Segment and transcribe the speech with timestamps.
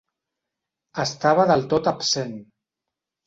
[1.03, 2.33] Estava del tot absent.